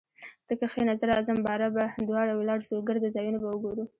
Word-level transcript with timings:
ته 0.47 0.53
کښینه 0.59 0.93
زه 0.99 1.05
راځم 1.11 1.37
باره 1.47 1.67
به 1.75 1.83
دواړه 2.07 2.33
ولاړسو 2.35 2.85
ګرده 2.87 3.07
ځایونه 3.15 3.37
به 3.41 3.47
وګورو 3.51 3.83